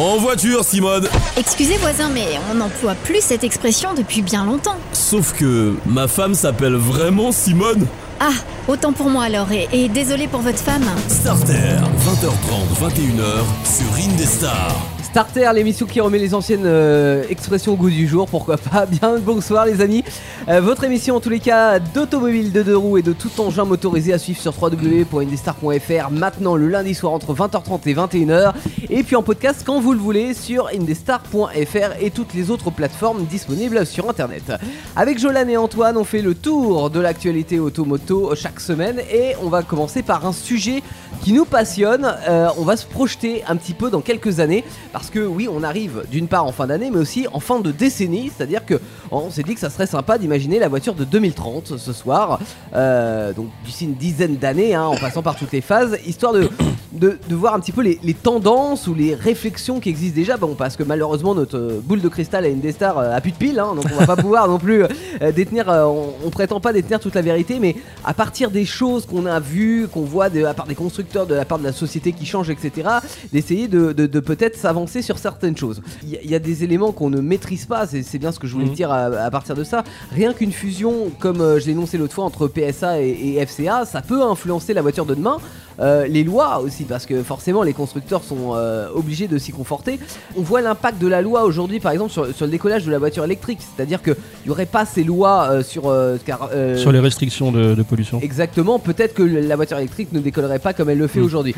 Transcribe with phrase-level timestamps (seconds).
[0.00, 1.06] En voiture, Simone
[1.36, 4.78] Excusez voisin, mais on n'emploie plus cette expression depuis bien longtemps.
[4.94, 7.86] Sauf que ma femme s'appelle vraiment Simone
[8.18, 8.30] Ah,
[8.66, 10.86] autant pour moi alors, et, et désolé pour votre femme.
[11.06, 13.44] Starter, 20h30, 21h,
[13.76, 14.74] sur Indestar.
[15.10, 18.86] Starter, l'émission qui remet les anciennes euh, expressions au goût du jour, pourquoi pas.
[19.00, 20.04] Bien bonsoir les amis.
[20.48, 23.64] Euh, votre émission en tous les cas d'automobile de deux roues et de tout engin
[23.64, 28.52] motorisé à suivre sur www.indestar.fr maintenant le lundi soir entre 20h30 et 21h.
[28.88, 33.24] Et puis en podcast quand vous le voulez sur indestar.fr et toutes les autres plateformes
[33.24, 34.52] disponibles sur internet.
[34.94, 39.48] Avec Jolan et Antoine, on fait le tour de l'actualité automoto chaque semaine et on
[39.48, 40.84] va commencer par un sujet
[41.22, 42.14] qui nous passionne.
[42.28, 44.64] Euh, on va se projeter un petit peu dans quelques années
[45.08, 48.30] que oui, on arrive d'une part en fin d'année, mais aussi en fin de décennie.
[48.36, 51.92] C'est-à-dire que on s'est dit que ça serait sympa d'imaginer la voiture de 2030 ce
[51.92, 52.38] soir,
[52.74, 56.50] euh, donc d'ici une dizaine d'années, hein, en passant par toutes les phases, histoire de,
[56.92, 60.36] de, de voir un petit peu les, les tendances ou les réflexions qui existent déjà.
[60.36, 63.36] Bon, parce que malheureusement notre euh, boule de cristal à Indestar euh, a plus de
[63.36, 65.68] piles, hein, donc on va pas pouvoir non plus euh, détenir.
[65.70, 69.26] euh, on, on prétend pas détenir toute la vérité, mais à partir des choses qu'on
[69.26, 72.12] a vues, qu'on voit de la part des constructeurs, de la part de la société
[72.12, 72.88] qui change, etc.,
[73.32, 75.82] d'essayer de, de- de peut-être s'avancer sur certaines choses.
[76.02, 78.38] Il y, a- il y a des éléments qu'on ne maîtrise pas, c'est bien ce
[78.38, 78.74] que je voulais Mhm.
[78.74, 79.84] dire à, à partir de ça.
[80.12, 83.84] Rien qu'une fusion, comme euh, je l'ai énoncé l'autre fois, entre PSA et, et FCA,
[83.86, 85.38] ça peut influencer la voiture de demain.
[85.78, 89.98] Euh, les lois aussi, parce que forcément les constructeurs sont euh, obligés de s'y conforter.
[90.36, 92.98] On voit l'impact de la loi aujourd'hui, par exemple, sur, sur le décollage de la
[92.98, 93.60] voiture électrique.
[93.60, 95.88] C'est-à-dire qu'il n'y aurait pas ces lois euh, sur...
[95.88, 98.20] euh, car, Sur les restrictions de, de pollution.
[98.22, 101.24] Exactement, peut-être que la voiture électrique ne décollerait pas comme elle le fait Mm.
[101.24, 101.54] aujourd'hui.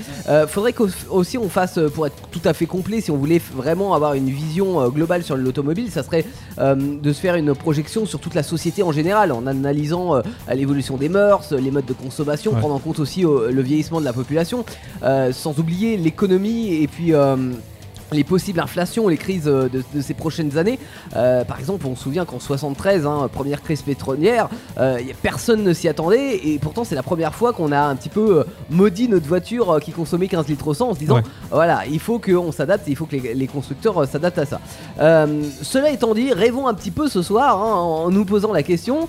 [0.48, 4.14] Faudrait qu'aussi on fasse, pour être tout à fait complet, si on voulait vraiment avoir
[4.14, 6.24] une vision globale sur l'automobile, ça serait
[6.58, 10.20] de se faire une projection sur toute la société en général, en analysant
[10.52, 12.58] l'évolution des mœurs, les modes de consommation, Ouais.
[12.58, 14.64] prendre en compte aussi le vieillissement de la population,
[15.02, 17.14] euh, sans oublier l'économie et puis...
[17.14, 17.36] euh,
[18.14, 20.78] les possibles inflations, les crises euh, de, de ces prochaines années.
[21.16, 25.72] Euh, par exemple, on se souvient qu'en 73, hein, première crise pétrolière, euh, personne ne
[25.72, 29.08] s'y attendait et pourtant c'est la première fois qu'on a un petit peu euh, maudit
[29.08, 31.22] notre voiture euh, qui consommait 15 litres au 100 en se disant Ouais.
[31.50, 34.60] voilà, il faut qu'on s'adapte, il faut que les, les constructeurs euh, s'adaptent à ça.
[35.00, 37.72] Euh, cela étant dit, rêvons un petit peu ce soir hein,
[38.04, 39.08] en nous posant la question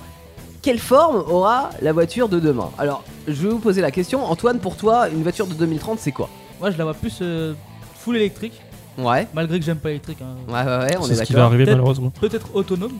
[0.64, 4.24] quelle forme aura la voiture de demain Alors, je vais vous poser la question.
[4.26, 6.30] Antoine, pour toi, une voiture de 2030, c'est quoi?
[6.60, 7.54] Moi je la vois plus euh,
[7.96, 8.60] full électrique,
[8.98, 10.20] Ouais, malgré que j'aime pas l'électrique.
[10.22, 10.36] hein.
[10.48, 12.10] ouais, ouais, ouais, on est, C'est ce qui va arriver Peut-être- malheureusement.
[12.12, 12.94] Peut-être autonome.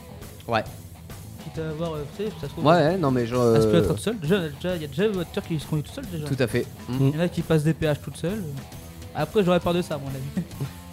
[0.46, 0.62] Ouais.
[1.44, 2.64] Quitte à avoir, euh, tu sais, ça se trouve.
[2.66, 4.18] Ouais, ouais, non mais peut euh, être seule.
[4.18, 6.26] Déjà, déjà, il y a déjà des voitures qui se conduisent tout seules déjà.
[6.26, 6.66] Tout à fait.
[6.90, 8.42] Il y en a qui passent des péages toutes seules.
[9.14, 10.46] Après, j'aurais peur de ça, à mon avis.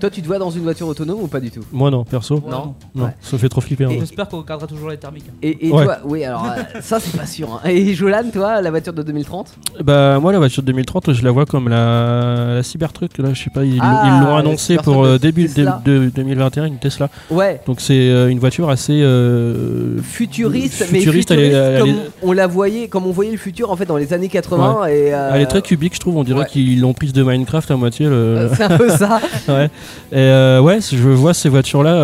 [0.00, 2.42] Toi, tu te vois dans une voiture autonome ou pas du tout Moi non, perso.
[2.48, 2.74] Non.
[2.94, 3.10] Non, Ouais.
[3.20, 3.84] ça fait trop flipper.
[3.84, 3.90] hein.
[3.98, 5.24] J'espère qu'on gardera toujours les thermiques.
[5.42, 5.84] Et, et Ouais.
[5.84, 7.60] toi, oui, alors euh, ça c'est pas sûr.
[7.64, 7.68] hein.
[7.68, 11.30] Et Jolan, toi, la voiture de 2030 Bah moi la voiture de 2030 je la
[11.30, 14.94] vois comme la, la Cybertruck là je sais pas ils Ah, l'ont la annoncé Cybertruck
[14.94, 15.80] pour de euh, début Tesla.
[15.84, 17.60] de, de 2021 une Tesla Ouais.
[17.66, 21.88] donc c'est euh, une voiture assez euh, Futuriste, mais Futuriste, futuriste elle est- elle comme
[21.90, 24.86] est- on la voyait, comme on voyait le futur en fait dans les années 80
[24.86, 26.46] et euh, elle est très cubique je trouve on dirait ouais.
[26.46, 28.48] qu'ils l'ont prise de Minecraft à moitié le...
[28.56, 29.20] c'est un peu ça.
[29.48, 29.70] ouais
[30.12, 31.94] et euh, ouais je vois ces voitures là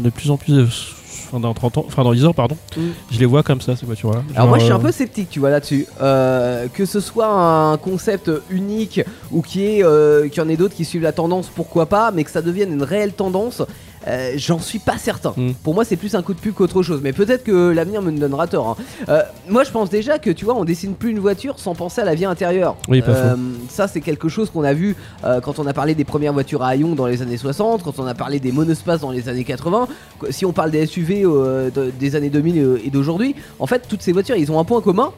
[0.00, 0.66] de plus en plus euh,
[1.28, 2.80] enfin, dans 30 ans enfin dans 10 ans pardon Mm.
[3.10, 5.28] je les vois comme ça ces voitures là Alors moi je suis un peu sceptique
[5.30, 5.86] tu vois là-dessus.
[6.02, 9.00] Euh, que ce soit un concept unique
[9.32, 12.10] ou qu'il y, euh, qu'il y en ait d'autres qui suivent la tendance, pourquoi pas,
[12.10, 13.62] mais que ça devienne une réelle tendance,
[14.06, 15.32] euh, j'en suis pas certain.
[15.36, 15.52] Mm.
[15.62, 18.10] Pour moi c'est plus un coup de pub qu'autre chose, mais peut-être que l'avenir me
[18.12, 18.76] donnera tort.
[18.78, 18.82] hein.
[19.08, 22.00] Euh, moi je pense déjà que tu vois on dessine plus une voiture sans penser
[22.00, 22.76] à la vie intérieure.
[22.88, 23.36] Oui, pas Euh,
[23.68, 24.96] ça c'est quelque chose qu'on a vu
[25.42, 28.06] quand on a parlé des premières voitures à haillons dans les années 60, quand on
[28.06, 29.88] a parlé des monospaces dans les années 80.
[30.20, 33.82] Qu- Si on parle des SUV de- des années 2000 euh, et d'aujourd'hui, en fait
[33.88, 35.12] toutes ces voitures ils ont un point commun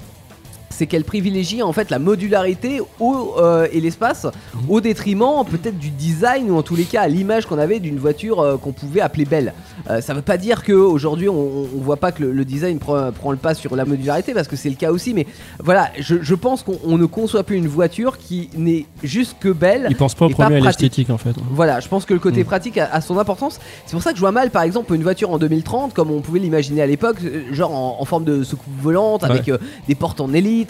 [0.78, 4.26] c'est qu'elles privilégient en fait la modularité au, euh, et l'espace
[4.68, 7.98] au détriment peut-être du design ou en tous les cas à l'image qu'on avait d'une
[7.98, 9.54] voiture euh, qu'on pouvait appeler belle.
[9.90, 12.78] Euh, ça veut pas dire que aujourd'hui on, on voit pas que le, le design
[12.78, 15.26] prend, prend le pas sur la modularité parce que c'est le cas aussi, mais
[15.62, 19.48] voilà, je, je pense qu'on on ne conçoit plus une voiture qui n'est juste que
[19.48, 19.86] belle.
[19.90, 22.42] ils pensent pas au premier à l'esthétique en fait Voilà, je pense que le côté
[22.42, 22.46] Mm.
[22.46, 23.58] pratique a, a son importance.
[23.84, 26.20] C'est pour ça que je vois mal, par exemple, une voiture en 2030, comme on
[26.20, 29.50] pouvait l'imaginer à l'époque, euh, genre en, en forme de soucoupe volante, avec
[29.88, 30.67] des portes en élytre.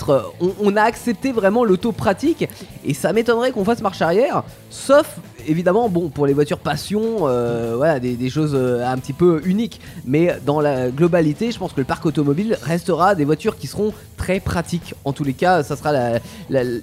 [0.60, 2.48] On, a accepté vraiment l'auto pratique,
[2.84, 5.18] et ça m'étonnerait qu'on fasse marche arrière, sauf
[5.48, 9.80] évidemment, bon, pour les voitures passion, euh, voilà, des, choses euh, un petit peu uniques.
[10.04, 13.92] Mais dans la globalité, je pense que le parc automobile restera des voitures qui seront
[14.16, 14.94] très pratiques.
[15.04, 15.92] En tous les cas, ça sera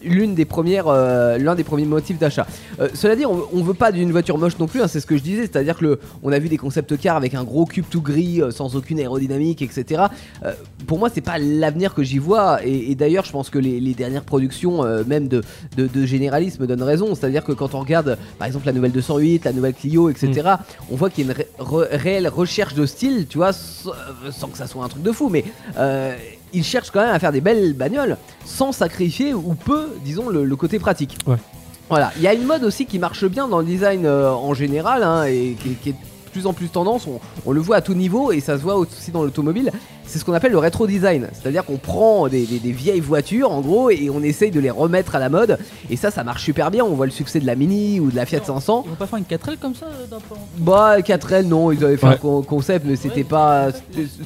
[0.04, 2.48] l'une des premières, euh, l'un des premiers motifs d'achat.
[2.94, 4.82] Cela dit, on, veut pas d'une voiture moche non plus.
[4.82, 7.34] hein, c'est ce que je disais, c'est-à-dire que on a vu des concept cars avec
[7.34, 10.04] un gros cube tout gris, sans aucune aérodynamique, etc.
[10.88, 12.64] Pour moi, c'est pas l'avenir que j'y vois.
[12.64, 15.44] Et, et d'ailleurs je pense que les, les dernières productions, euh, même de,
[15.78, 17.14] de, de généralisme, donnent raison.
[17.16, 20.58] C'est-à-dire que quand on regarde, par exemple, la nouvelle 208, la nouvelle Clio, etc., Mm.
[20.92, 24.48] on voit qu'il y a une ré- re- réelle recherche de style, tu vois, sans,
[24.48, 25.44] que ça soit un truc de fou, mais
[25.78, 26.16] euh,
[26.54, 30.44] ils cherchent quand même à faire des belles bagnoles sans sacrifier ou peu, disons, le,
[30.46, 31.18] le côté pratique.
[31.28, 31.38] Ouais.
[31.90, 34.54] Voilà, il y a une mode aussi qui marche bien dans le design euh, en
[34.56, 35.96] général hein, et qui, qui est
[36.36, 37.08] plus en plus tendance.
[37.08, 39.72] On, on le voit à tout niveau et ça se voit aussi dans l'automobile.
[40.06, 43.52] C'est ce qu'on appelle le rétro design, c'est-à-dire qu'on prend des, des- des vieilles voitures
[43.52, 45.58] en gros et on essaye de les remettre à la mode.
[45.90, 46.84] Et ça, ça marche super bien.
[46.84, 48.84] On voit le succès de la Mini ou de la Fiat 500.
[48.86, 51.72] Ils vont pas faire une 4L comme ça euh, d'un peu en- Bah 4L non,
[51.72, 52.46] ils avaient fait un Ouais.
[52.46, 53.24] concept mais c'était Ouais.
[53.24, 53.68] pas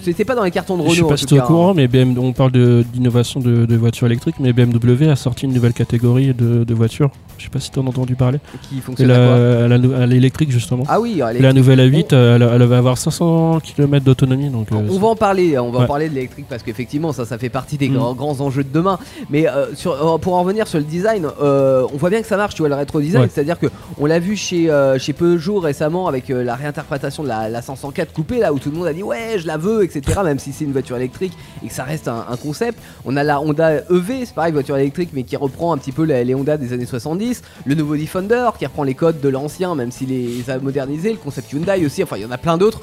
[0.04, 1.08] c'était pas dans les cartons de Je sais Renault.
[1.10, 3.76] pas en si tout au cas, courant, mais BMW, on parle de- d'innovation de, de
[3.78, 7.12] voitures électriques, mais BMW a sorti une nouvelle catégorie de, de voitures.
[7.40, 8.40] Je sais pas si t'en as entendu parler.
[8.54, 10.84] hein, qui fonctionne à l'électrique justement.
[10.88, 14.76] Ah oui, La nouvelle A8, euh, elle, elle va avoir 500 km d'autonomie, donc euh,
[14.90, 17.50] On va en parler, on va en parler de l'électrique parce qu'effectivement ça, ça fait
[17.50, 17.94] partie des Mm.
[17.96, 19.00] grands, grands enjeux de demain.
[19.30, 22.38] Mais euh, sur, euh, pour en revenir sur le design, on voit bien que ça
[22.38, 23.30] marche, tu vois, le rétro design, Ouais.
[23.34, 23.68] c'est-à-dire que
[24.00, 24.70] on l'a vu chez,
[25.00, 28.78] chez Peugeot récemment avec la réinterprétation de la, la 504 coupée là où tout le
[28.78, 30.20] monde a dit ouais je la veux, etc.
[30.24, 31.34] Même si c'est une voiture électrique
[31.64, 32.78] et que ça reste un, un concept.
[33.06, 36.04] On a la Honda EV, c'est pareil, voiture électrique mais qui reprend un petit peu
[36.06, 37.29] la- les Honda des années 70.
[37.66, 41.12] Le nouveau Defender qui reprend les codes de l'ancien même s'il les a modernisés.
[41.12, 42.82] Le concept Hyundai aussi, enfin il y en a plein d'autres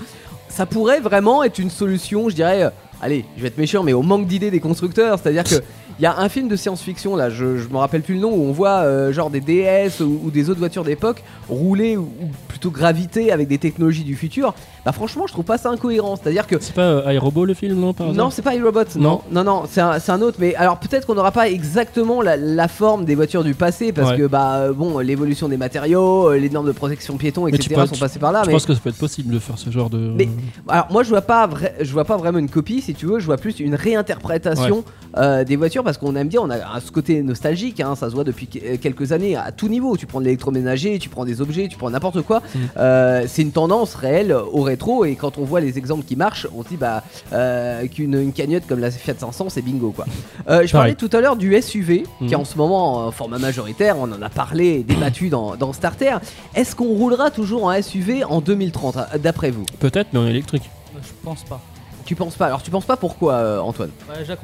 [0.48, 2.62] ça pourrait vraiment être une solution, je dirais.
[2.62, 2.70] euh,
[3.02, 5.18] allez, je vais être méchant, mais au manque d'idées des constructeurs.
[5.18, 5.56] C'est-à-dire que.
[5.98, 8.30] Il y a un film de science-fiction là, je, je me rappelle plus le nom,
[8.30, 12.02] où on voit euh, genre des DS ou, ou des autres voitures d'époque rouler ou,
[12.02, 14.52] ou plutôt graviter avec des technologies du futur.
[14.84, 16.16] Bah franchement, je trouve pas ça incohérent.
[16.16, 18.84] C'est-à-dire que c'est pas euh, iRobot le film, non par non, c'est pas iRobot.
[18.96, 20.36] Non, non, non, c'est un, autre.
[20.38, 24.10] Mais alors peut-être qu'on n'aura pas exactement la, la forme des voitures du passé parce
[24.10, 24.18] Ouais.
[24.18, 27.86] que bah euh, bon, l'évolution des matériaux, les normes de protection piéton, Mais tu etc.
[27.88, 28.42] sont passées par là.
[28.42, 29.98] Je mais pense que ça peut être possible de faire ce genre de.
[29.98, 30.28] Mais-
[30.68, 31.48] alors moi je vois pas
[31.80, 34.84] je vois pas vraiment une copie si tu veux, je vois plus une réinterprétation
[35.16, 38.14] euh, des voitures parce qu'on aime bien, on a ce côté nostalgique, hein, ça se
[38.14, 39.96] voit depuis que- quelques années à tout niveau.
[39.96, 42.40] Tu prends de l'électroménager, tu prends des objets, tu prends n'importe quoi.
[42.40, 42.58] Mm.
[42.76, 46.46] Euh, c'est une tendance réelle au rétro et quand on voit les exemples qui marchent,
[46.54, 47.02] on se dit bah
[47.32, 50.04] euh, qu'une une cagnotte comme la Fiat 500 c'est bingo quoi.
[50.50, 53.38] Euh, je parlais tout à l'heure du SUV qui est en ce moment en format
[53.38, 56.16] majoritaire, on en a parlé et débattu dans, dans Starter.
[56.54, 59.64] Est-ce qu'on roulera toujours en SUV en 2030 euh, d'après vous?
[59.78, 60.68] Peut-être, mais en électrique.
[61.00, 61.60] Je pense pas.
[62.06, 63.90] Tu penses pas Alors tu penses pas pourquoi euh, Antoine?
[64.08, 64.36] Ouais, déjà,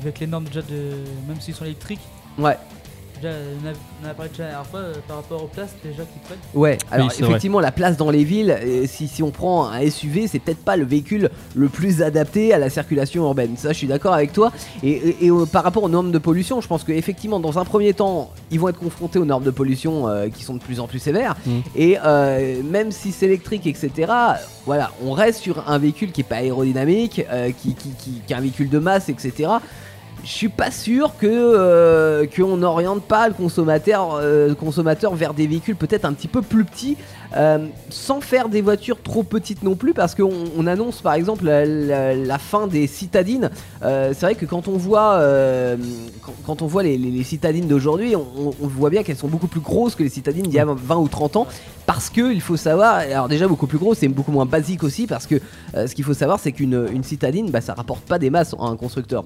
[0.00, 0.92] avec les normes déjà de.
[1.26, 2.00] Même s'ils sont électriques,
[2.38, 2.56] Ouais,
[3.20, 3.72] déjà, on a,
[4.04, 6.38] on a parlé déjà la dernière fois euh, par rapport aux places déjà qu'ils prennent.
[6.54, 6.78] ouais.
[6.90, 7.16] Alors vrai.
[7.30, 10.64] effectivement la place dans les villes, euh, si, si on prend un SUV, c'est peut-être
[10.64, 13.56] pas le véhicule le plus adapté à la circulation urbaine.
[13.56, 14.52] Ça, je suis d'accord avec toi.
[14.82, 17.64] Et, et- et, euh, par rapport aux normes de pollution, je pense qu'effectivement dans un
[17.64, 20.80] premier temps, ils vont être confrontés aux normes de pollution euh, qui sont de plus
[20.80, 21.36] en plus sévères.
[21.46, 21.62] Mhm.
[21.76, 24.12] Et euh, même si c'est électrique, etc.
[24.66, 28.32] Voilà, on reste sur un véhicule qui est pas aérodynamique, euh, qui, qui, qui- qui
[28.32, 29.48] est un véhicule de masse, etc.
[30.28, 35.32] Je suis pas sûr que euh, qu'on n'oriente pas le consommateur, euh, le consommateur vers
[35.32, 36.98] des véhicules peut-être un petit peu plus petits,
[37.34, 41.46] euh, sans faire des voitures trop petites non plus, parce qu'on on annonce par exemple
[41.46, 43.48] la, fin des citadines.
[43.80, 45.22] C'est vrai que quand on voit
[46.82, 50.52] les, citadines d'aujourd'hui, on voit bien qu'elles sont beaucoup plus grosses que les citadines d'il
[50.52, 51.46] y a 20 ou 30 ans,
[51.88, 55.06] parce que il faut savoir, alors déjà beaucoup plus gros, c'est beaucoup moins basique aussi,
[55.06, 55.36] parce que
[55.74, 58.54] euh, ce qu'il faut savoir, c'est qu'une une citadine, bah, ça rapporte pas des masses
[58.60, 59.24] à un constructeur.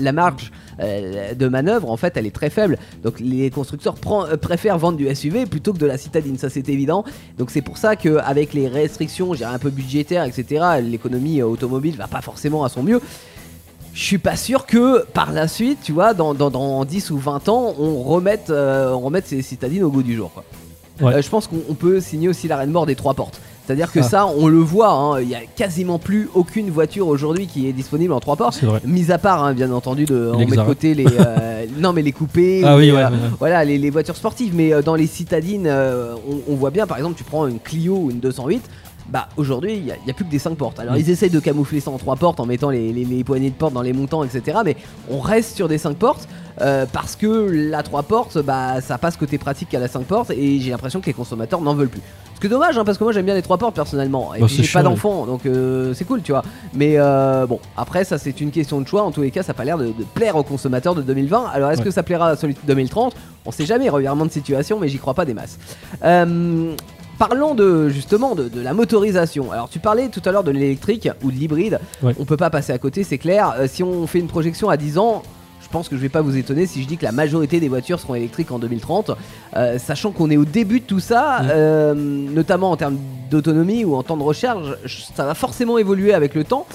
[0.00, 2.78] La, marge euh, de manœuvre, en fait, elle est très faible.
[3.04, 6.68] Donc les constructeurs euh, préfèrent vendre du SUV plutôt que de la citadine, ça c'est
[6.68, 7.04] évident.
[7.38, 12.08] Donc c'est pour ça qu'avec les restrictions, dirais un peu budgétaires, etc., l'économie automobile va
[12.08, 13.00] pas forcément à son mieux.
[13.94, 17.18] Je suis pas sûr que par la suite, tu vois, dans, dans, dans 10 ou
[17.18, 20.32] 20 ans, on remette, on remette ces citadines au goût du jour.
[21.00, 21.14] Ouais.
[21.14, 23.40] Euh, je pense qu'on on peut signer aussi l'arrêt de mort des trois portes.
[23.66, 24.02] C'est-à-dire que Ah.
[24.02, 27.72] ça, on le voit, hein, il y a quasiment plus aucune voiture aujourd'hui qui est
[27.72, 28.60] disponible en trois portes.
[28.84, 32.02] Mis à part, hein, bien entendu, de, on met de côté les, euh, non mais
[32.02, 32.98] les coupés, Ah ou oui, ouais.
[32.98, 34.54] euh, ouais, voilà les, les voitures sportives.
[34.56, 37.96] Mais euh, dans les citadines, on, on voit bien, par exemple, tu prends une Clio
[37.96, 38.62] ou une 208.
[39.08, 40.78] Bah aujourd'hui il n'y a, plus que des 5 portes.
[40.78, 40.98] Alors Mm.
[40.98, 43.54] ils essayent de camoufler ça en 3 portes en mettant les, les- les poignées de
[43.56, 44.58] porte dans les montants etc.
[44.64, 44.76] Mais
[45.10, 46.28] on reste sur des 5 portes
[46.60, 50.30] euh, parce que la 3 portes bah ça passe côté pratique qu'à la 5 portes
[50.30, 52.02] et j'ai l'impression que les consommateurs n'en veulent plus.
[52.34, 54.40] Ce qui est dommage hein, parce que moi j'aime bien les 3 portes personnellement et
[54.40, 56.42] Bah, j'ai pas d'enfant donc euh, c'est cool tu vois.
[56.74, 59.48] Mais euh, bon après ça c'est une question de choix en tous les cas ça
[59.52, 61.44] n'a pas l'air de, de plaire aux consommateurs de 2020.
[61.52, 61.84] Alors est-ce Ouais.
[61.84, 63.14] que ça plaira à celui de 2030
[63.46, 65.58] On sait jamais revirement de situation mais j'y crois pas des masses.
[66.04, 66.74] Euh,
[67.18, 69.52] Parlons de justement de, de la motorisation.
[69.52, 71.78] Alors tu parlais tout à l'heure de l'électrique ou de l'hybride.
[72.02, 72.14] Ouais.
[72.18, 73.54] On peut pas passer à côté, c'est clair.
[73.58, 75.22] Euh, si on fait une projection à 10 ans,
[75.70, 78.00] pense que je vais pas vous étonner si je dis que la majorité des voitures
[78.00, 79.12] seront électriques en 2030,
[79.56, 81.48] Euh, sachant qu'on est au début de tout ça, Mm.
[81.50, 82.98] euh, notamment en termes
[83.30, 86.66] d'autonomie ou en temps de recharge, je- ça va forcément évoluer avec le temps.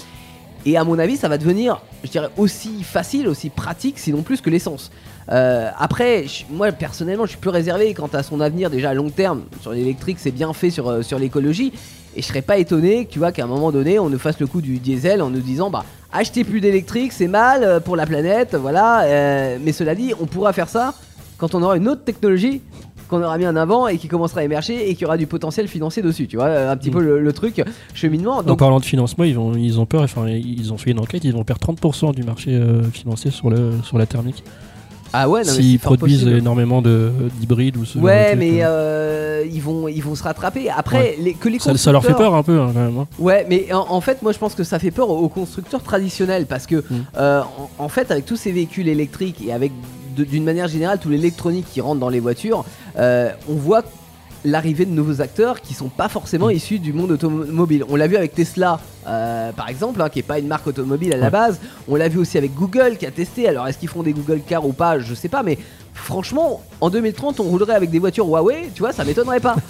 [0.65, 4.41] Et à mon avis, ça va devenir, je dirais, aussi facile, aussi pratique, sinon plus
[4.41, 4.91] que l'essence.
[5.31, 8.93] Euh, après, je- moi personnellement, je suis plus réservé quant à son avenir déjà à
[8.93, 9.43] long terme.
[9.61, 11.71] Sur l'électrique, c'est bien fait sur, euh, sur l'écologie.
[12.15, 14.47] Et je serais pas étonné, tu vois, qu'à un moment donné, on nous fasse le
[14.47, 15.83] coup du diesel en nous disant, bah,
[16.15, 19.03] achetez plus d'électrique, c'est mal euh, pour la planète, voilà.
[19.03, 20.93] euh, mais cela dit, on pourra faire ça
[21.37, 22.61] quand on aura une autre technologie
[23.09, 25.67] qu'on aura mis en avant et qui commencera à émerger et qui aura du potentiel
[25.67, 26.93] financier dessus, tu vois, euh, un petit Mm.
[26.93, 27.61] peu le, le truc
[27.93, 28.37] cheminement.
[28.37, 30.99] En Donc, parlant de financement, ils, vont, ils ont peur, enfin ils ont fait une
[30.99, 34.43] enquête, ils vont perdre 30% du marché euh, financier sur, le, sur la thermique.
[35.13, 36.37] Ah ouais, S'ils produisent possible.
[36.39, 38.67] énormément de- d'hybrides ou ce genre de Ouais, mais euh.
[38.67, 40.69] euh, ils vont ils vont se rattraper.
[40.69, 42.97] Après, les, que les ça, ça leur fait constructeurs- peur un peu hein, quand même.
[42.97, 43.07] hein.
[43.19, 46.45] Ouais, mais en, en fait, moi je pense que ça fait peur aux, constructeurs traditionnels
[46.47, 46.83] parce que,
[47.17, 47.41] euh,
[47.77, 49.71] en, en fait, avec tous ces véhicules électriques et avec
[50.15, 52.63] d'une manière générale tout l'électronique qui rentre dans les voitures,
[52.97, 53.83] euh, on voit
[54.45, 57.83] l'arrivée de nouveaux acteurs qui sont pas forcément issus du monde automobile.
[57.89, 61.13] On l'a vu avec Tesla, euh, par exemple, hein, qui est pas une marque automobile
[61.13, 61.59] à la base.
[61.87, 63.47] On l'a vu aussi avec Google qui a testé.
[63.47, 64.99] Alors, est-ce qu'ils font des Google Cars ou pas?
[64.99, 65.57] Je sais pas, mais
[65.95, 69.55] franchement, en 2030, on roulerait avec des voitures Huawei, tu vois, ça m'étonnerait pas.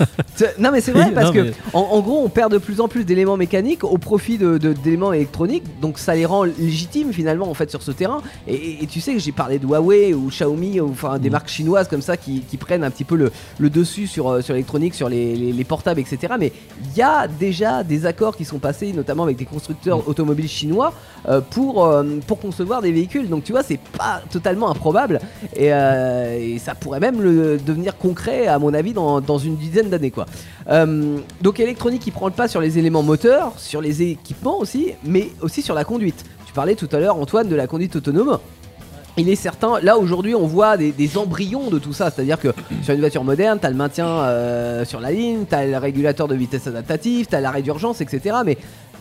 [0.60, 2.89] Non, mais c'est vrai parce que mais- en, en gros, on perd de plus en
[2.89, 7.50] plus d'éléments mécaniques au profit de- de- d'éléments électroniques, donc ça les rend légitimes finalement
[7.50, 8.22] en fait sur ce terrain.
[8.46, 11.32] Et, tu sais que j'ai parlé de Huawei ou Xiaomi, ou enfin des Mm.
[11.32, 14.41] marques chinoises comme ça qui, qui prennent un petit peu le, le dessus sur, euh,
[14.41, 16.34] sur l'électronique, sur les, les- les portables, etc.
[16.38, 16.51] Mais
[16.91, 20.03] il y a déjà des accords qui sont passés, notamment avec des constructeurs Mm.
[20.08, 20.91] automobiles chinois,
[21.29, 23.29] euh, pour, euh, pour concevoir des véhicules.
[23.29, 25.22] Donc tu vois, c'est pas totalement improbable
[25.55, 29.55] et, euh, et ça pourrait même le, devenir concret, à mon avis, dans, dans une
[29.55, 30.25] dizaine d'années quoi.
[30.69, 34.91] Euh, donc électronique qui prend le pas sur les éléments moteurs, sur les équipements aussi,
[35.03, 36.24] mais aussi sur la conduite.
[36.45, 38.39] Tu parlais tout à l'heure Antoine de la conduite autonome.
[39.17, 42.50] Il est certain, là aujourd'hui on voit des, des embryons de tout ça, c'est-à-dire que
[42.84, 46.36] sur une voiture moderne, t'as le maintien euh, sur la ligne, t'as le régulateur de
[46.36, 48.38] vitesse adaptatif, t'as l'arrêt d'urgence, etc.
[48.45, 48.57] Mais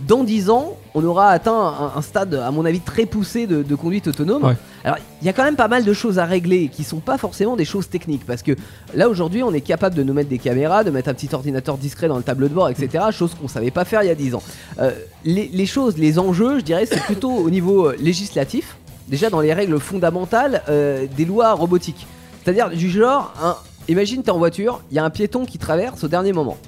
[0.07, 3.63] dans 10 ans, on aura atteint un, un stade, à mon avis, très poussé de,
[3.63, 4.45] de conduite autonome.
[4.45, 4.57] Ouais.
[4.85, 7.17] Alors il y a quand même pas mal de choses à régler qui sont pas
[7.17, 8.53] forcément des choses techniques, parce que
[8.95, 11.79] là aujourd'hui on est capable de nous mettre des caméras, de mettre un petit ordinateur
[11.79, 13.05] discret dans le tableau de bord, etc.
[13.11, 14.43] Chose qu'on savait pas faire il y a 10 ans.
[14.81, 14.91] Euh,
[15.25, 18.77] les, les choses, les enjeux, je dirais, c'est plutôt au niveau euh, législatif,
[19.09, 22.07] déjà dans les règles fondamentales euh, des lois robotiques.
[22.45, 23.57] C'est-à-dire du genre, un-
[23.89, 26.59] imagine t'es en voiture, il y a un piéton qui traverse au dernier moment.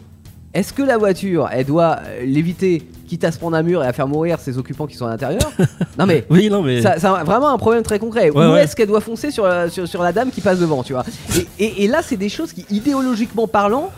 [0.55, 3.93] Est-ce que la voiture, elle doit l'éviter, quitte à se prendre un mur et à
[3.93, 5.51] faire mourir ses occupants qui sont à l'intérieur
[5.99, 6.83] Non mais Oui, non, mais.
[6.83, 8.31] ça, c'est un- vraiment un problème très concret.
[8.31, 8.65] Ouais, Où ouais.
[8.65, 11.05] est-ce qu'elle doit foncer sur, la- sur, sur la dame qui passe devant, tu vois?
[11.37, 13.91] Et, et- et là, c'est des choses qui, idéologiquement parlant,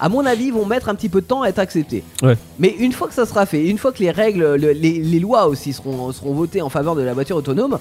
[0.00, 2.04] à mon avis, vont mettre un petit peu de temps à être acceptées.
[2.22, 2.36] Ouais.
[2.60, 5.18] Mais une fois que ça sera fait, une fois que les règles, le- les, les
[5.18, 7.78] lois aussi seront, seront votées en faveur de la voiture autonome,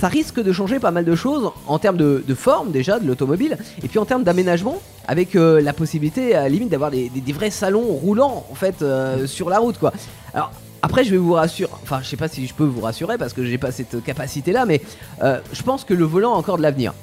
[0.00, 3.58] ça risque de changer pas mal de choses en termes de, forme déjà de l'automobile
[3.82, 7.50] et puis en termes d'aménagement avec euh, la possibilité à la limite d'avoir des, vrais
[7.50, 9.92] salons roulants en fait euh, sur la route quoi.
[10.32, 13.18] Alors après je vais vous rassurer, enfin je sais pas si je peux vous rassurer
[13.18, 14.80] parce que j'ai pas cette capacité là mais
[15.22, 16.94] euh, je pense que le volant a encore de l'avenir.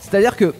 [0.00, 0.54] C'est-à-dire que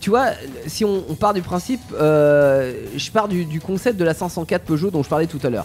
[0.00, 0.30] tu vois,
[0.66, 5.08] si on, part du principe, je pars du concept de la 504 Peugeot dont je
[5.08, 5.64] parlais tout à l'heure.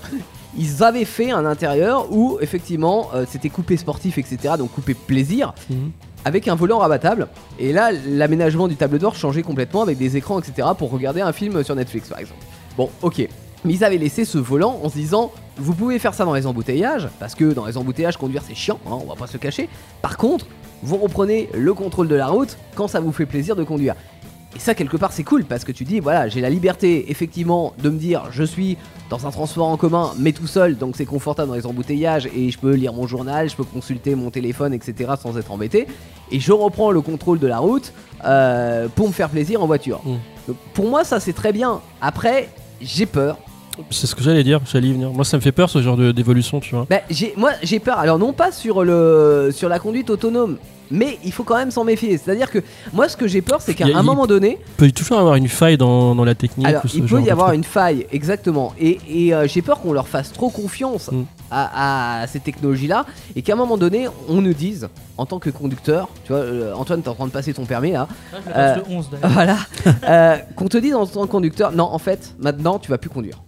[0.57, 4.55] Ils avaient fait un intérieur où effectivement euh, c'était coupé sportif, etc.
[4.57, 5.91] Donc coupé plaisir, Mhm.
[6.25, 7.27] avec un volant rabattable.
[7.59, 10.67] Et là, l'aménagement du tableau d'or changeait complètement avec des écrans, etc.
[10.77, 12.41] pour regarder un film sur Netflix par exemple.
[12.77, 13.27] Bon, ok.
[13.65, 16.47] Mais ils avaient laissé ce volant en se disant vous pouvez faire ça dans les
[16.47, 19.67] embouteillages, parce que dans les embouteillages, conduire c'est chiant, hein, on va pas se cacher.
[20.01, 20.45] Par contre,
[20.81, 23.95] vous reprenez le contrôle de la route quand ça vous fait plaisir de conduire.
[24.55, 27.73] Et ça, quelque part, c'est cool parce que tu dis, voilà, j'ai la liberté, effectivement,
[27.83, 28.77] de me dire, je suis
[29.09, 32.49] dans un transport en commun, mais tout seul, donc c'est confortable dans les embouteillages et
[32.49, 35.85] je peux lire mon journal, je peux consulter mon téléphone, etc., sans être embêté.
[36.31, 37.93] Et je reprends le contrôle de la route
[38.25, 40.01] euh, pour me faire plaisir en voiture.
[40.03, 40.15] Mm.
[40.47, 41.79] Donc, pour moi, ça, c'est très bien.
[42.01, 42.49] Après,
[42.81, 43.37] j'ai peur.
[43.91, 45.11] C'est ce que j'allais dire, j'allais y venir.
[45.11, 46.87] Moi, ça me fait peur ce genre de- d'évolution, tu vois.
[46.89, 47.99] Bah, j'ai, moi, j'ai peur.
[47.99, 50.57] Alors, non pas sur, le, sur la conduite autonome,
[50.91, 52.17] mais il faut quand même s'en méfier.
[52.17, 52.59] C'est-à-dire que
[52.93, 55.35] moi, ce que j'ai peur, c'est qu'à un il- moment donné, Il peut toujours avoir
[55.35, 56.67] une faille dans, dans la technique.
[56.67, 57.57] Alors, ou ce il peut y avoir truc.
[57.57, 58.73] une faille, exactement.
[58.79, 61.23] Et, et, euh, j'ai peur qu'on leur fasse trop confiance Mm.
[61.51, 63.05] à, à ces technologies-là
[63.35, 66.73] et qu'à un moment donné, on nous dise, en tant que conducteur, tu vois, euh,
[66.73, 69.09] Antoine, t'es en train de passer ton permis là, Là, je Euh, passe le 11
[69.11, 69.29] d'ailleurs.
[69.33, 69.57] voilà,
[70.07, 73.09] euh, qu'on te dise en tant que conducteur, non, en fait, maintenant, tu vas plus
[73.09, 73.39] conduire.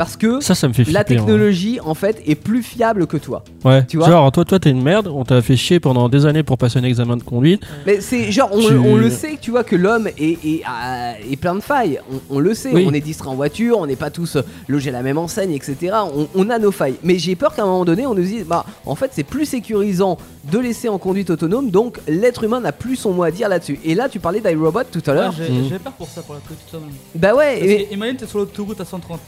[0.00, 0.94] Parce que Ça, ça me fait flipper.
[0.94, 1.04] la hein.
[1.04, 3.44] technologie, en fait, est plus fiable que toi.
[3.66, 3.84] Ouais.
[3.84, 5.08] tu vois Genre, toi, toi, t'es une merde.
[5.08, 7.62] On t'a fait chier pendant des années pour passer un examen de conduite.
[7.84, 11.12] Mais c'est genre, on, Tu- on le sait, tu vois, que l'homme est, est, euh,
[11.30, 12.00] est plein de failles.
[12.10, 12.86] On, on le sait, Oui.
[12.88, 15.52] on est distrait en voiture, on n'est pas tous euh, logés à la même enseigne,
[15.52, 15.76] etc.
[16.16, 16.94] On, on a nos failles.
[17.04, 19.44] Mais j'ai peur qu'à un moment donné, on nous dise, bah, en fait, c'est plus
[19.44, 20.16] sécurisant
[20.50, 23.78] de laisser en conduite autonome, donc l'être humain n'a plus son mot à dire là-dessus.
[23.84, 25.34] Et là, tu parlais d'iRobot tout à Ouais, l'heure.
[25.36, 25.68] j'ai Mhm.
[25.68, 26.88] j'ai peur pour ça, pour la ça même.
[27.14, 29.20] Bah ouais, et- que imagine, t'es sur l'autoroute à 130.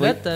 [0.00, 0.14] Là, Oui.
[0.22, 0.30] t'as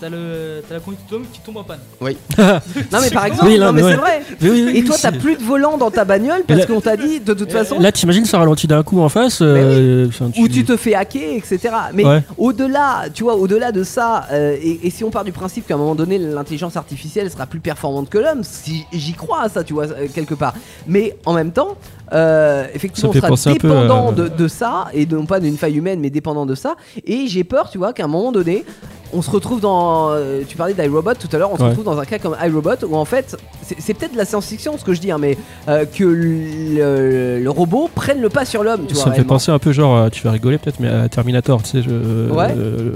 [0.00, 1.00] t'as le t'as la conduite
[1.32, 1.78] qui tombe en panne.
[2.00, 4.22] Non mais par exemple, Oui, là, non, mais c'est vrai.
[4.40, 6.80] Oui, oui, oui, Et toi, t'as plus de volant dans ta bagnole parce là- qu'on
[6.80, 7.78] t'a dit de toute façon.
[7.78, 9.38] Là, t'imagines, ça ralentit d'un coup en face.
[9.42, 11.60] euh, enfin, Où tu te fais hacker, etc.
[11.94, 12.22] Mais Ouais.
[12.36, 15.74] au-delà, tu vois, au-delà de ça, euh, et, et si on part du principe qu'à
[15.74, 19.62] un moment donné, l'intelligence artificielle sera plus performante que l'homme, si j'y crois à ça,
[19.62, 20.54] tu vois, euh, quelque part.
[20.88, 21.76] Mais en même temps,
[22.12, 25.38] euh, effectivement, on sera penser un peu dépendant à- de, de ça, et non pas
[25.38, 26.74] d'une faille humaine, mais dépendant de ça.
[27.06, 28.64] Et j'ai peur, tu vois, qu'à un moment donné,
[29.12, 30.10] on se retrouve dans.
[30.10, 31.68] euh, tu parlais d'iRobot tout à l'heure, on se Ouais.
[31.68, 33.36] retrouve dans un cas comme iRobot où en fait,
[33.78, 35.36] c'est peut-être de la science-fiction ce que je dis, hein, mais
[35.68, 39.04] euh, que le, le robot prenne le pas sur l'homme, vois.
[39.04, 41.62] Ça me fait penser un peu, genre, à- tu vas rigoler peut-être, mais à Terminator,
[41.62, 41.82] tu sais.
[41.82, 41.90] Je,
[42.32, 42.54] Ouais.
[42.54, 42.92] le,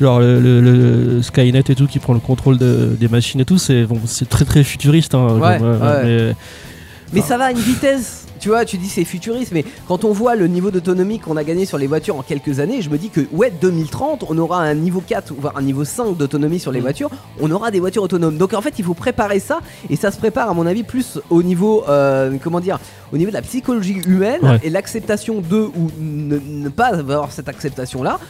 [0.00, 3.44] genre le, le- le Skynet et tout qui prend le contrôle de- des machines et
[3.44, 5.14] tout, c'est bon, c'est très très futuriste.
[5.14, 6.04] Hein, Ouais, comme, ouais.
[6.04, 6.34] mais-
[7.12, 8.26] Mais ça va à une vitesse.
[8.46, 11.42] Tu vois, tu dis c'est futuriste, mais quand on voit le niveau d'autonomie qu'on a
[11.42, 14.60] gagné sur les voitures en quelques années, je me dis que ouais, 2030, on aura
[14.62, 16.82] un niveau 4 voire un niveau 5 d'autonomie sur les Mm.
[16.82, 17.10] voitures,
[17.40, 18.38] on aura des voitures autonomes.
[18.38, 19.58] Donc en fait, il faut préparer ça
[19.90, 22.78] et ça se prépare à mon avis plus au niveau euh, comment dire,
[23.12, 24.60] au niveau de la psychologie humaine Ouais.
[24.62, 28.20] et l'acceptation de ou ne, ne pas avoir cette acceptation là,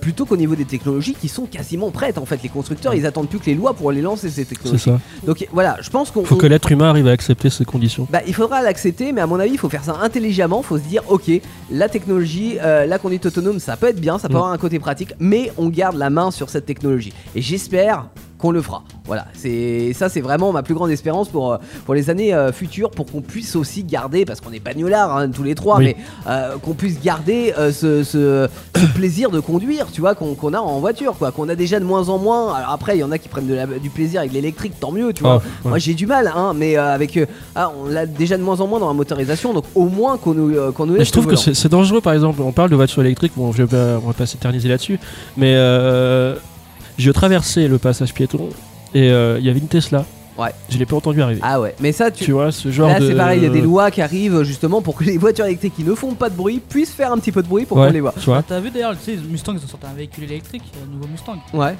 [0.00, 2.42] plutôt qu'au niveau des technologies qui sont quasiment prêtes en fait.
[2.42, 4.84] Les constructeurs, ils attendent plus que les lois pour les lancer ces C'est technologies.
[4.84, 4.98] ça.
[5.26, 8.06] Donc voilà, je pense qu'on Faut on- que l'être humain arrive à accepter ces conditions.
[8.10, 10.60] bah, il faudra l'accepter, mais à mon avis, il faut faire ça intelligemment.
[10.62, 11.28] Il faut se dire, ok,
[11.72, 14.36] la technologie, euh, la conduite autonome, ça peut être bien, ça peut Mm.
[14.36, 17.12] avoir un côté pratique, mais on garde la main sur cette technologie.
[17.34, 18.06] Et j'espère
[18.38, 18.82] qu'on le fera.
[19.04, 22.52] Voilà, c'est ça, c'est vraiment ma plus grande espérance pour, euh, pour les années euh,
[22.52, 25.84] futures, pour qu'on puisse aussi garder, parce qu'on est bagnolards hein, tous les trois, Oui.
[25.86, 25.96] mais
[26.28, 30.58] euh, qu'on puisse garder euh, ce, ce- ce plaisir de conduire, tu vois, qu'on a
[30.60, 32.54] en voiture, quoi, qu'on a déjà de moins en moins.
[32.54, 34.92] Alors après, il y en a qui prennent de la- du plaisir avec l'électrique, tant
[34.92, 35.42] mieux, tu vois.
[35.42, 35.68] Ah, ouais.
[35.70, 37.18] Moi j'ai du mal, hein, mais avec.
[37.56, 40.34] ah, on l'a déjà de moins en moins dans la motorisation, donc au moins qu'on
[40.34, 42.40] nous, qu'on nous Mais je trouve que c'est dangereux, par exemple.
[42.42, 45.00] On parle de voitures électriques, bon, je vais pas, on va pas s'éterniser là-dessus,
[45.36, 45.54] mais
[46.98, 48.48] euh, j'ai traversé le passage piéton
[48.94, 50.04] et euh, il y avait une Tesla.
[50.38, 50.50] Ouais.
[50.68, 51.40] Je l'ai pas entendu arriver.
[51.42, 52.24] Ah ouais, mais ça, tu.
[52.26, 53.08] Tu vois, ce genre Là, de.
[53.08, 55.74] c'est pareil, il y a des lois qui arrivent justement pour que les voitures électriques
[55.74, 57.88] qui ne font pas de bruit puissent faire un petit peu de bruit pour Ouais,
[57.88, 58.14] qu'on les voit.
[58.20, 60.92] Tu vois T'as vu d'ailleurs, tu sais, Mustang ils ont sorti un véhicule électrique, un
[60.94, 61.38] nouveau Mustang.
[61.52, 61.74] Ouais,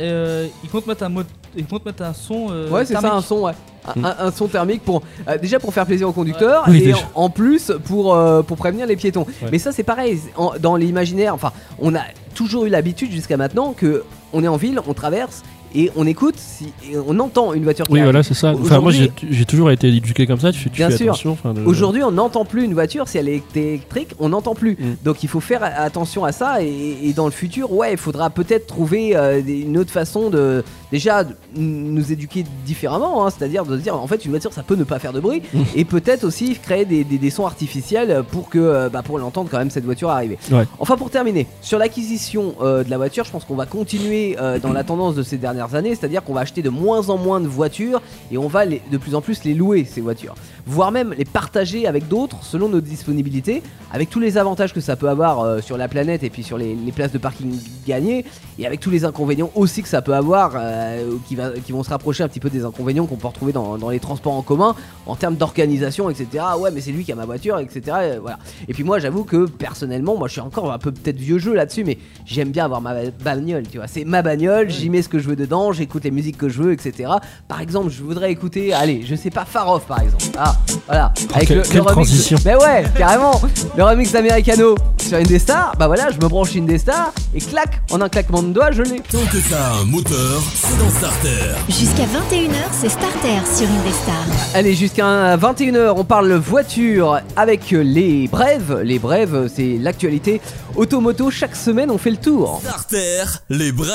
[0.00, 2.48] euh, ils comptent mettre un mode, ils comptent mettre un son.
[2.50, 3.52] euh, ouais, c'est ça, un son, ouais.
[3.86, 4.04] Un, Mm.
[4.04, 6.98] un- un son thermique pour euh, déjà pour faire plaisir aux conducteurs Oui, et en,
[7.14, 9.24] en plus pour euh, pour prévenir les piétons.
[9.40, 9.48] Ouais.
[9.52, 11.32] Mais ça c'est pareil en- dans l'imaginaire.
[11.34, 12.00] Enfin, on a
[12.34, 14.02] toujours eu l'habitude jusqu'à maintenant que
[14.32, 15.42] on est en ville, on traverse
[15.74, 18.10] et on écoute si et on entend une voiture qui Oui, arrive.
[18.12, 18.52] voilà, c'est ça.
[18.60, 20.52] Enfin, moi, j'ai toujours été éduqué comme ça.
[20.52, 21.06] Tu, Bien fais sûr.
[21.14, 21.36] attention.
[21.54, 24.72] de- Aujourd'hui, on n'entend plus une voiture si elle est électrique, on n'entend plus.
[24.78, 24.96] Mm.
[25.04, 28.30] Donc il faut faire attention à ça et, et dans le futur, ouais, il faudra
[28.30, 31.24] peut-être trouver euh, une autre façon de déjà
[31.56, 34.84] nous éduquer différemment, hein, c'est-à-dire de se dire en fait une voiture ça peut ne
[34.84, 35.62] pas faire de bruit Mm.
[35.76, 39.48] et peut-être aussi créer des, des- des sons artificiels pour que euh, bah, pour l'entendre
[39.50, 40.38] quand même cette voiture arriver.
[40.52, 40.64] Ouais.
[40.78, 44.72] Enfin pour terminer, sur l'acquisition euh, de la voiture, je pense qu'on va continuer dans
[44.72, 47.46] la tendance de ces dernières années, c'est-à-dire qu'on va acheter de moins en moins de
[47.48, 48.00] voitures
[48.32, 50.34] et on va les- de plus en plus les louer ces voitures,
[50.66, 54.96] voire même les partager avec d'autres selon nos disponibilités, avec tous les avantages que ça
[54.96, 58.24] peut avoir euh, sur la planète et puis sur les, les places de parking gagnées
[58.58, 61.82] et avec tous les inconvénients aussi que ça peut avoir, euh, qui, va- qui vont
[61.82, 64.42] se rapprocher un petit peu des inconvénients qu'on peut retrouver dans, dans les transports en
[64.42, 64.74] commun
[65.06, 66.26] en termes d'organisation, etc.
[66.40, 67.82] Ah ouais, mais c'est lui qui a ma voiture, etc.
[68.00, 68.38] euh, voilà.
[68.68, 71.54] Et puis moi, j'avoue que personnellement, moi, je suis encore un peu peut-être vieux jeu
[71.54, 72.94] là-dessus, mais j'aime bien avoir ma
[73.24, 73.86] bagnole, tu vois.
[73.88, 76.62] C'est ma bagnole, j'y mets ce que je veux dedans, j'écoute les musiques que je
[76.62, 77.10] veux, etc.
[77.48, 80.24] Par exemple, je voudrais écouter, allez, je sais pas, Farof par exemple.
[80.38, 80.49] Ah,
[80.86, 81.12] voilà.
[81.34, 81.92] Avec quelle- le, quelle le remix.
[82.08, 82.38] transition.
[82.44, 83.40] Mais ouais, carrément.
[83.76, 88.08] Le remix d'Americano sur Indestar, bah voilà, je me branche Indestar et clac, en un
[88.08, 89.00] claquement de doigts, je l'ai.
[89.00, 91.54] Tant que t'as un moteur, c'est dans Starter.
[91.68, 94.24] Jusqu'à 21h, c'est Starter sur Indestar.
[94.54, 98.80] Allez, jusqu'à 21h, on parle voiture avec les brèves.
[98.84, 100.40] Les brèves, c'est l'actualité
[100.76, 101.30] automoto.
[101.30, 102.60] Chaque semaine, on fait le tour.
[102.64, 103.90] Starter, les brèves.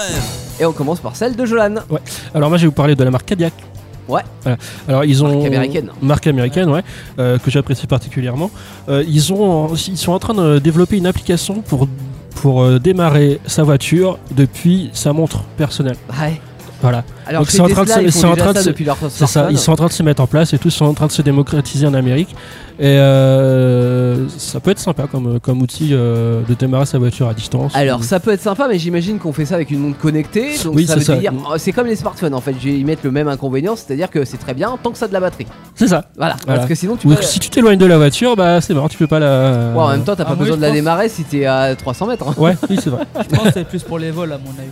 [0.59, 1.75] Et on commence par celle de Jolan.
[2.33, 3.53] Alors, moi, je vais vous parler de la marque Cadillac.
[4.07, 4.21] Ouais.
[4.43, 4.57] Voilà.
[4.87, 5.29] Alors, ils ont.
[5.33, 5.89] Marque américaine.
[6.01, 6.81] Marque américaine, ouais.
[7.19, 8.51] euh, que j'apprécie particulièrement.
[8.89, 11.87] Euh, ils, ont, ils sont en train de développer une application pour,
[12.35, 15.97] pour euh, démarrer sa voiture depuis sa montre personnelle.
[16.21, 16.39] Ouais.
[16.81, 17.03] Voilà.
[17.25, 18.85] Alors Donc c'est en train de se- ils c'est en train de ça se- depuis
[18.85, 19.53] leur C'est ça, smartphone.
[19.55, 21.11] ils sont en train de se mettre en place et tous sont en train de
[21.11, 22.35] se démocratiser en Amérique.
[22.77, 27.33] Et euh, ça peut être sympa comme, comme outil euh, de démarrer sa voiture à
[27.33, 27.71] distance.
[27.75, 30.55] Alors ça peut être sympa, mais j'imagine qu'on fait ça avec une montre connectée.
[30.63, 31.15] Donc Oui, ça c'est veut ça.
[31.15, 32.53] dire, oh, c'est comme les smartphones en fait.
[32.59, 35.05] Je vais y mettre le même inconvénient, c'est-à-dire que c'est très bien tant que ça
[35.05, 35.47] a de la batterie.
[35.75, 36.05] c'est ça.
[36.17, 36.35] Voilà.
[36.45, 36.59] Voilà.
[36.59, 37.21] Parce que sinon tu Ou peux.
[37.21, 39.71] si tu t'éloignes de la voiture, bah c'est mort, tu peux pas la.
[39.73, 41.73] Ouais, en même temps, t'as Ah, pas besoin de la pense- démarrer si t'es à
[41.75, 42.27] 300 mètres.
[42.27, 42.33] hein.
[42.37, 43.05] Ouais, oui, c'est vrai.
[43.23, 44.71] Je pense que c'est plus pour les vols à mon avis.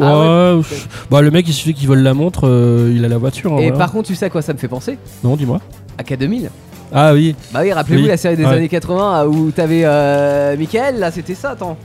[0.00, 0.62] Ah ouais, Ouais,
[1.10, 3.52] bah, le mec, il suffit qu'il vole la montre, euh, il a la voiture.
[3.58, 3.76] Et voilà.
[3.78, 4.98] par contre, tu sais à quoi ça me fait penser?
[5.22, 5.60] Non, dis-moi.
[5.98, 6.48] À K2000.
[6.92, 8.08] Ah oui, Bah oui, rappelez-vous Oui.
[8.08, 8.52] la série des Ouais.
[8.54, 11.76] années 80 où t'avais euh, Michael, là c'était ça, attends.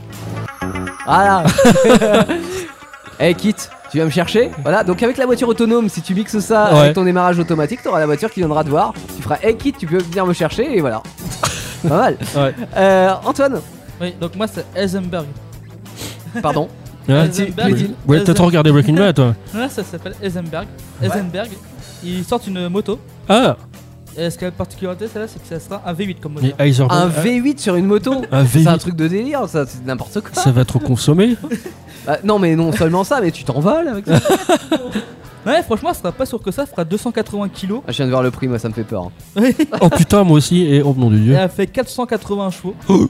[1.06, 1.44] Voilà.
[3.22, 4.50] Eh Kit, tu viens me chercher?
[4.62, 6.78] Voilà, donc avec la voiture autonome, si tu mixes ça Ouais.
[6.80, 8.94] avec ton démarrage automatique, t'auras la voiture qui viendra te voir.
[9.16, 11.02] Tu feras Hey Kit, tu peux venir me chercher et voilà.
[11.86, 12.16] Pas mal.
[12.36, 12.54] Ouais.
[12.76, 13.60] Euh, Antoine,
[14.00, 15.26] Oui, donc moi c'est Heisenberg.
[16.42, 16.68] pardon?
[17.12, 17.54] Ouais, Heisenberg.
[17.74, 20.66] Plaît-il Ouais, t'as trop regardé Breaking Bad, toi Non, là ça s'appelle Heisenberg.
[21.02, 21.50] Heisenberg,
[22.04, 22.98] ils sortent une moto.
[23.28, 23.56] Ah
[24.16, 26.48] Et ce qui a la particularité, celle-là, c'est que ça sera un V8 comme Mais
[26.48, 26.66] moteur.
[26.66, 29.84] Heiser- Un V8 sur une moto Un C'est un V8, truc de délire, ça, c'est
[29.84, 30.30] n'importe quoi.
[30.34, 31.36] ça va trop consommer
[32.06, 34.18] Bah, non, mais non seulement ça, mais tu t'envoles avec ça.
[35.46, 37.82] Ouais, franchement, ça sera pas sûr que ça, ça fera 280 kilos.
[37.86, 39.10] Ah, je viens de voir le prix, moi ça me fait peur.
[39.80, 41.34] Oh putain, moi aussi, et oh nom de Et dieu.
[41.38, 42.74] elle fait 480 chevaux.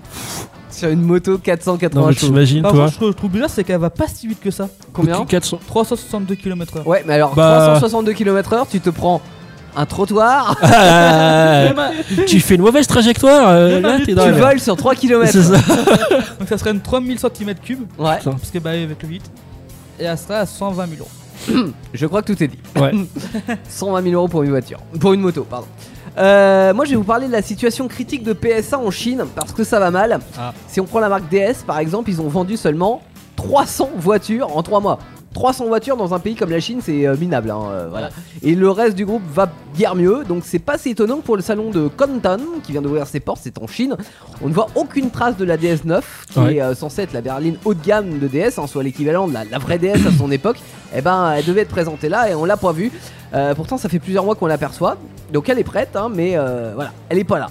[0.81, 2.27] Sur une moto 480 Non, mais chevaux.
[2.29, 4.41] t'imagines, Par toi contre, ce que je trouve bizarre, c'est qu'elle va pas si vite
[4.41, 4.69] que ça.
[4.95, 5.61] Combien 400.
[5.67, 6.87] 362 km/h.
[6.87, 9.21] Ouais, mais alors Bah- 362 km/h, tu te prends
[9.77, 14.31] un trottoir, Ah, Même un- tu fais une mauvaise trajectoire, euh, là t'es dans tu
[14.31, 15.31] la voles sur 3 km.
[15.31, 15.59] C'est ça.
[16.39, 19.23] Donc ça serait une 3000 cm3, Ouais, parce que bah avec le 8.
[20.01, 21.69] Et elle sera à 120 000 euros.
[21.95, 22.59] je crois que tout est dit.
[22.81, 22.93] Ouais.
[23.69, 24.79] 120 000 euros pour une voiture.
[24.99, 25.67] Pour une moto, pardon.
[26.21, 29.53] Euh, moi je vais vous parler de la situation critique de PSA en Chine parce
[29.53, 30.21] que ça va mal.
[30.39, 30.53] Ah.
[30.69, 33.03] Si on prend la marque DS par exemple, ils ont vendu seulement
[33.37, 34.99] 300 voitures en 3 mois.
[35.35, 37.51] 300 voitures dans un pays comme la Chine, c'est euh, minable.
[37.51, 38.11] hein, euh, voilà.
[38.43, 41.37] Et le reste du groupe va guère mieux, donc c'est pas si étonnant que pour
[41.37, 43.97] le salon de Canton qui vient d'ouvrir ses portes, c'est en Chine.
[44.43, 46.01] On ne voit aucune trace de la DS9
[46.33, 46.57] qui Ouais.
[46.57, 49.35] est euh, censée être la berline haut de gamme de DS, hein, soit l'équivalent de
[49.35, 50.57] la, la vraie DS à son époque.
[50.97, 52.91] Et ben, elle devait être présentée là et on l'a pas vue.
[53.33, 54.97] Euh, pourtant, ça fait plusieurs mois qu'on l'aperçoit,
[55.33, 57.47] donc elle est prête, hein, mais euh, voilà, elle est pas là.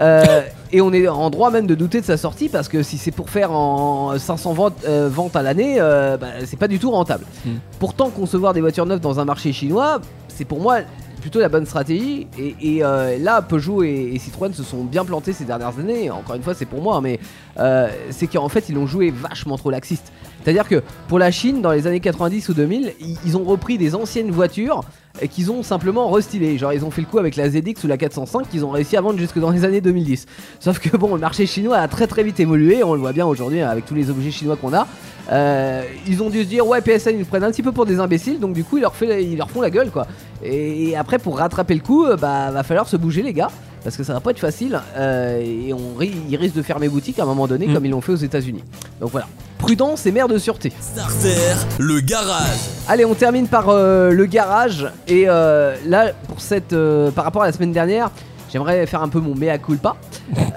[0.00, 0.42] Euh,
[0.74, 3.12] et on est en droit même de douter de sa sortie parce que si c'est
[3.12, 6.90] pour faire en 500 ventes, euh, ventes à l'année, euh, bah, c'est pas du tout
[6.90, 7.24] rentable.
[7.46, 7.50] Mm.
[7.78, 10.80] Pourtant, concevoir des voitures neuves dans un marché chinois, c'est pour moi
[11.20, 12.26] plutôt la bonne stratégie.
[12.36, 16.10] Et, et, euh, là, Peugeot et, et Citroën se sont bien plantés ces dernières années.
[16.10, 17.20] Encore une fois, c'est pour moi, mais
[17.60, 20.10] euh, c'est qu'en fait, ils ont joué vachement trop laxiste.
[20.42, 23.78] C'est-à-dire que pour la Chine, dans les années 90 ou 2000, ils, ils ont repris
[23.78, 24.82] des anciennes voitures
[25.20, 26.58] et qu'ils ont simplement restylé.
[26.58, 28.96] Genre, ils ont fait le coup avec la ZX ou la 405 qu'ils ont réussi
[28.96, 30.26] à vendre jusque dans les années 2010.
[30.60, 32.82] Sauf que bon, le marché chinois a très très vite évolué.
[32.82, 34.86] On le voit bien aujourd'hui avec tous les objets chinois qu'on a.
[35.32, 37.86] Euh, ils ont dû se dire ouais PSA ils nous prennent un petit peu pour
[37.86, 40.06] des imbéciles donc du coup ils leur, fait, ils leur font la gueule quoi
[40.44, 43.48] et, après pour rattraper le coup euh, bah va falloir se bouger les gars
[43.82, 46.90] parce que ça va pas être facile euh, et on ri- ils risquent de fermer
[46.90, 47.72] boutique à un moment donné Mm.
[47.72, 48.62] comme ils l'ont fait aux états unis
[49.00, 52.58] donc voilà prudence et mère de sûreté Starter, le garage.
[52.86, 54.86] Allez, on termine par euh, le garage.
[55.08, 58.10] Et euh, là, pour cette, euh, par rapport à la semaine dernière,
[58.54, 59.96] j'aimerais faire un peu mon mea culpa.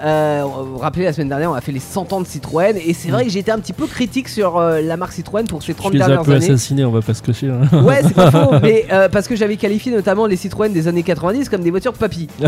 [0.04, 2.76] Euh, vous vous rappelez, la semaine dernière, on a fait les 100 ans de Citroën.
[2.76, 5.62] Et c'est vrai que été un petit peu critique sur euh, la marque Citroën pour
[5.62, 6.44] ces 30 Tu les as un dernières peu années.
[6.46, 7.48] assassinés, on va pas se cacher.
[7.50, 7.82] hein.
[7.82, 11.02] Ouais, c'est pas faux, mais euh, parce que j'avais qualifié notamment les Citroën des années
[11.02, 12.28] 90 comme des voitures papy.
[12.38, 12.46] Bon,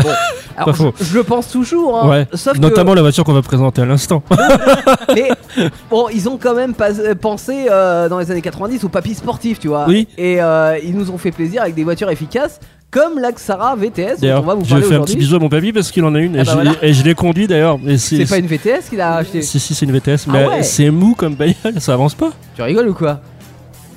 [0.57, 0.93] alors faux.
[0.99, 3.81] Je, je le pense toujours, hein, Ouais, sauf que Notamment la voiture qu'on va présenter
[3.81, 4.23] à l'instant.
[5.15, 5.29] Mais
[5.89, 9.13] bon, ils ont quand même pas- euh, pensé euh, dans les années 90 au papy
[9.15, 9.85] sportif, tu vois.
[9.87, 10.07] Oui.
[10.17, 12.59] Et euh, ils nous ont fait plaisir avec des voitures efficaces
[12.91, 15.39] comme la Xara VTS dont on D'ailleurs, va vous je fais un petit bisou à
[15.39, 16.71] mon papy parce qu'il en a une et, Ah bah je, voilà.
[16.81, 17.79] et je l'ai conduit d'ailleurs.
[17.97, 19.41] C'est pas une VTS qu'il a acheté.
[19.41, 20.63] Si, si, c'est une VTS, Ah mais ouais.
[20.63, 22.31] c'est mou comme bagnole, ça avance pas.
[22.55, 23.21] Tu rigoles ou quoi?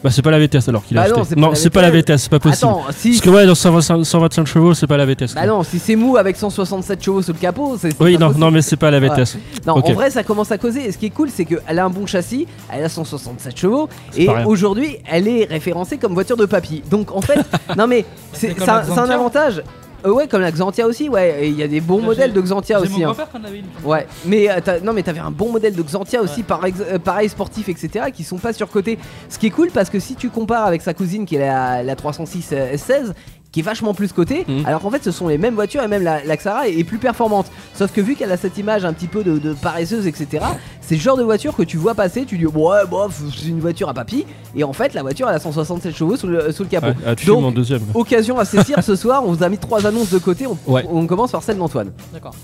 [0.05, 1.19] Bah, c'est pas la VTS alors qu'il a Bah acheté.
[1.19, 2.19] non, c'est pas la c'est pas la VTS.
[2.19, 2.71] C'est pas possible.
[2.71, 3.13] Attends, si.
[3.13, 5.33] Parce que ouais, dans 125, 125 chevaux, c'est pas la VTS.
[5.35, 5.47] Bah quoi.
[5.47, 7.99] non, si c'est mou avec 167 chevaux sous le capot, c'est.
[8.03, 9.39] Oui, non, non, mais c'est pas la VTS.
[9.67, 10.89] Non, en vrai, ça commence à causer.
[10.89, 13.89] Et ce qui est cool, c'est qu'elle a un bon châssis, elle a 167 chevaux,
[14.15, 16.83] et aujourd'hui, elle est référencée comme voiture de papy.
[16.91, 17.41] Donc en fait,
[17.79, 19.63] non mais c'est un, avantage.
[20.05, 21.49] Euh, ouais, comme la Xantia aussi, ouais.
[21.49, 23.01] Il y a des bons modèles de Xantia aussi.
[23.01, 23.17] mon hein.
[23.33, 23.67] en avait une.
[23.85, 26.47] Ouais, mais euh, non, mais t'avais un bon modèle de Xantia aussi, Ouais.
[26.47, 28.99] pareil, euh, pareil sportif, etc., qui sont pas surcotés.
[29.29, 31.83] Ce qui est cool parce que si tu compares avec sa cousine qui est la,
[31.83, 33.13] la 306 euh, S16,
[33.55, 34.67] qui est vachement plus cotée, Mhm.
[34.67, 36.83] alors qu'en fait ce sont les mêmes voitures et même la, la Xara est, est
[36.83, 37.47] plus performante.
[37.73, 40.45] Sauf que vu qu'elle a cette image un petit peu de, de paresseuse, etc.,
[40.81, 43.61] c'est le genre de voiture que tu vois passer, tu dis ouais, bof, c'est une
[43.61, 46.65] voiture à papy, et en fait la voiture elle a 167 chevaux sous le, sous
[46.65, 46.89] le capot.
[47.07, 47.83] Ah, tu Donc, deuxième.
[47.95, 50.85] Occasion à saisir ce soir, on vous a mis trois annonces de côté, on, Ouais.
[50.91, 51.93] on commence par celle d'Antoine.
[52.13, 52.35] D'accord.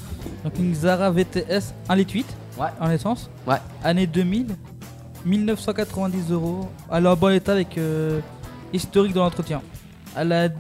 [0.45, 2.69] Donc une Zara VTS 1 litre 8 Ouais.
[2.81, 3.29] en essence.
[3.49, 3.57] Ouais.
[3.83, 4.47] Année 2000.
[5.27, 6.69] 1990 euros.
[6.93, 8.21] Elle est en bon état avec euh,
[8.73, 9.61] historique de l'entretien.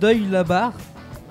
[0.00, 0.72] Deuil la barre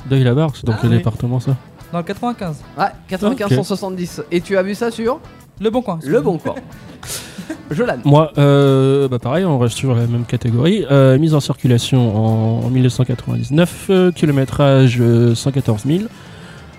[0.10, 0.98] Deuil la barre, c'est dans Ah, quel oui.
[0.98, 1.56] département ça?
[1.92, 2.58] Dans le 95.
[2.78, 3.54] Ouais, 95 Ok.
[3.56, 4.22] 170.
[4.32, 5.20] Et tu as vu ça sur?
[5.60, 6.00] Le bon coin.
[6.06, 6.56] Le bon coin.
[7.72, 7.98] Jolan.
[8.06, 10.86] Moi, euh, bah pareil, on reste sur la même catégorie.
[10.92, 12.16] Euh, mise en circulation
[12.62, 16.00] en, en 1999, euh, kilométrage euh, 114 000.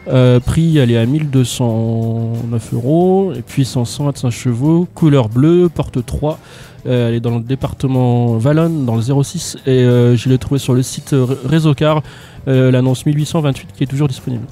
[0.08, 3.32] Euh, prix, elle est à 1209 euros.
[3.36, 6.38] Et puissance 125 chevaux, couleur bleue, porte 3.
[6.86, 9.58] Euh, elle est dans le département Valonne, dans le 06.
[9.66, 12.02] Et euh, je l'ai trouvé sur le site euh, Réseau Car,
[12.46, 14.44] l'annonce 1828 qui est toujours disponible.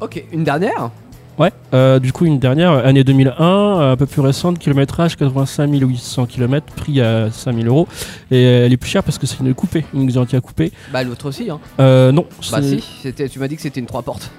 [0.00, 0.90] Ok, une dernière?
[1.38, 6.24] Ouais, euh, du coup, une dernière, année 2001, un peu plus récente, kilométrage 85 800
[6.26, 7.86] km, prix à 5000 euros.
[8.30, 10.72] Et elle est plus chère parce que c'est une coupée, une Xantia coupée.
[10.92, 11.58] Bah l'autre aussi hein.
[11.78, 12.24] Euh, non.
[12.50, 14.30] Bah si, c'était- tu m'as dit que c'était une 3 portes.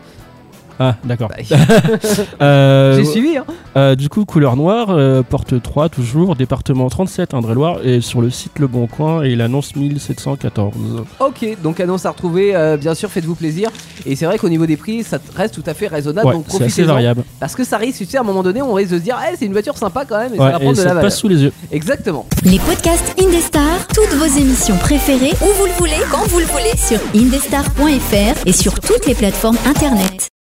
[0.79, 1.29] Ah, d'accord.
[1.29, 1.57] Bah,
[2.41, 3.45] Euh, J'ai suivi hein.
[3.77, 8.29] euh, du coup, couleur noire, euh, porte 3 toujours, département 37, Indre-et-Loire, et sur le
[8.29, 10.73] site Le Bon Coin, et il annonce 1714.
[11.19, 13.69] Ok, donc annonce à retrouver, euh, bien sûr faites-vous plaisir.
[14.05, 16.45] Et c'est vrai qu'au niveau des prix, ça reste tout à fait raisonnable, ouais, donc
[16.47, 16.87] c'est assez profitez-en.
[16.93, 17.23] variable.
[17.39, 19.17] Parce que ça risque, tu sais, à un moment donné, on risque de se dire,
[19.31, 21.01] eh, c'est une voiture sympa quand même, et ça va et prendre de ça la
[21.01, 21.53] passe sous les yeux.
[21.71, 22.25] Exactement.
[22.43, 26.75] Les podcasts Indestar, toutes vos émissions préférées, où vous le voulez, quand vous le voulez,
[26.77, 30.29] sur indestar.fr et sur toutes les plateformes internet.